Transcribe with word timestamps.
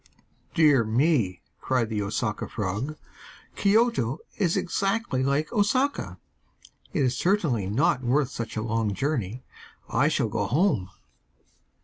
'Dear 0.55 0.83
me!' 0.83 1.43
cried 1.59 1.87
the 1.89 2.01
Osaka 2.01 2.47
frog, 2.47 2.97
'Kioto 3.55 4.17
is 4.37 4.57
exactly 4.57 5.21
like 5.21 5.53
Osaka. 5.53 6.17
It 6.91 7.03
is 7.03 7.15
certainly 7.15 7.67
not 7.67 8.01
worth 8.01 8.31
such 8.31 8.57
a 8.57 8.63
long 8.63 8.95
journey. 8.95 9.43
I 9.87 10.07
shall 10.07 10.27
go 10.29 10.47
home! 10.47 10.89